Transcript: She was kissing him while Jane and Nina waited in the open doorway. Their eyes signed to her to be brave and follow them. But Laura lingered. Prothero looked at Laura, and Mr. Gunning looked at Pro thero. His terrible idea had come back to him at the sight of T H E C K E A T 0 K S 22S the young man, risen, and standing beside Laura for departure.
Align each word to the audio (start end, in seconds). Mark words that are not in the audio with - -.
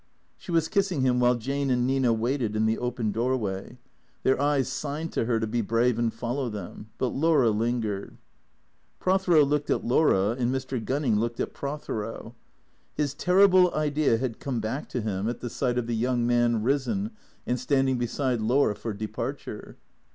She 0.35 0.51
was 0.51 0.67
kissing 0.67 1.01
him 1.01 1.19
while 1.19 1.35
Jane 1.35 1.69
and 1.69 1.85
Nina 1.85 2.11
waited 2.11 2.55
in 2.55 2.65
the 2.65 2.79
open 2.79 3.11
doorway. 3.11 3.77
Their 4.23 4.41
eyes 4.41 4.67
signed 4.67 5.13
to 5.13 5.25
her 5.25 5.39
to 5.39 5.45
be 5.45 5.61
brave 5.61 5.99
and 5.99 6.11
follow 6.11 6.49
them. 6.49 6.89
But 6.97 7.09
Laura 7.09 7.51
lingered. 7.51 8.17
Prothero 8.99 9.45
looked 9.45 9.69
at 9.69 9.85
Laura, 9.85 10.31
and 10.31 10.51
Mr. 10.51 10.83
Gunning 10.83 11.19
looked 11.19 11.39
at 11.39 11.53
Pro 11.53 11.77
thero. 11.77 12.33
His 12.95 13.13
terrible 13.13 13.71
idea 13.75 14.17
had 14.17 14.39
come 14.39 14.59
back 14.59 14.89
to 14.89 15.01
him 15.01 15.29
at 15.29 15.39
the 15.39 15.51
sight 15.51 15.77
of 15.77 15.85
T 15.85 15.93
H 15.93 15.97
E 15.97 15.99
C 15.99 15.99
K 15.99 16.05
E 16.05 16.05
A 16.05 16.17
T 16.17 16.17
0 16.17 16.17
K 16.17 16.21
S 16.23 16.25
22S 16.25 16.25
the 16.25 16.33
young 16.33 16.51
man, 16.55 16.63
risen, 16.63 17.11
and 17.45 17.59
standing 17.59 17.97
beside 17.99 18.41
Laura 18.41 18.73
for 18.73 18.93
departure. 18.93 19.77